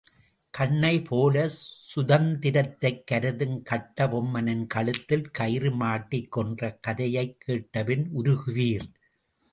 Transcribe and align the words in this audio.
கண்ணைப் 0.53 1.03
போலச் 1.09 1.57
சுதந்தி 1.89 2.51
ரத்தைக் 2.51 3.03
கருதும் 3.03 3.61
கட்ட 3.61 4.07
பொம்மனின் 4.07 4.65
கழுத்தில் 4.67 5.31
கயிறு 5.31 5.71
மாட்டிக் 5.75 6.31
கொன்ற 6.31 6.79
கதையைக் 6.81 7.39
கேட்பின் 7.39 8.07
உருகுவீர்! 8.15 8.89